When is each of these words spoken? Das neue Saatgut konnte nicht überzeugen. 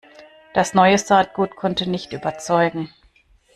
Das 0.55 0.73
neue 0.73 0.97
Saatgut 0.97 1.55
konnte 1.55 1.87
nicht 1.87 2.11
überzeugen. 2.11 2.91